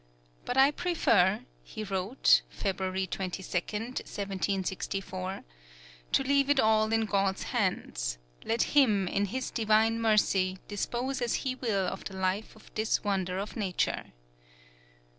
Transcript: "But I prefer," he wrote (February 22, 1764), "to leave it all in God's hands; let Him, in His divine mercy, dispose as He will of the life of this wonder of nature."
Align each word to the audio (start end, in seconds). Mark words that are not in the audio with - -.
"But 0.45 0.57
I 0.57 0.71
prefer," 0.71 1.41
he 1.63 1.83
wrote 1.83 2.41
(February 2.49 3.05
22, 3.05 3.43
1764), 3.55 5.43
"to 6.13 6.23
leave 6.23 6.49
it 6.49 6.59
all 6.59 6.91
in 6.91 7.05
God's 7.05 7.43
hands; 7.43 8.17
let 8.43 8.63
Him, 8.73 9.07
in 9.07 9.25
His 9.25 9.51
divine 9.51 10.01
mercy, 10.01 10.57
dispose 10.67 11.21
as 11.21 11.35
He 11.45 11.53
will 11.53 11.85
of 11.85 12.03
the 12.05 12.15
life 12.17 12.55
of 12.55 12.73
this 12.73 13.03
wonder 13.03 13.37
of 13.37 13.55
nature." 13.55 14.05